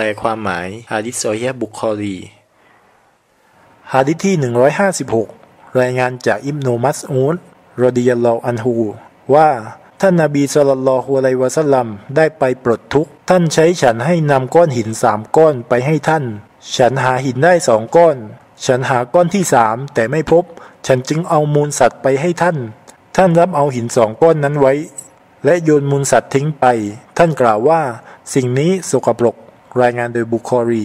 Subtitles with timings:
[0.00, 2.16] ลความหมายฮะดิษซอฮีฮ์บุคอรี
[3.94, 4.34] ฮะดิษที่
[5.06, 7.36] 156 รายงานจากอิบนุมัสอูด
[7.84, 8.74] รดิยัลลออันฮู
[9.34, 9.48] ว่า
[10.00, 16.24] ท่านนบีสุลต่านละฮ์อะลัยวะสัลลัมได้ไปปลดทุกข์ท่านใช้ฉันให้นำก้อนหินสามก้อนไปให้ท่าน
[16.76, 18.16] ฉันหาหินได้สองก้อน
[18.66, 20.44] ฉันหาก้อนที่สามแต่ไม่พบ
[20.86, 22.56] ฉันจึงเอามูลสัตว์ไปให้ท่าน
[23.16, 24.74] ท่านรับเอาหินสองก้อนนั้นไว้
[25.44, 26.64] และโยนมูลสัตว์ทิ้งไป
[27.18, 27.80] ท่านกล่าวว่า
[28.34, 29.36] สิ่งนี้สกปรก
[29.82, 30.84] รายงานโดยบุคอรี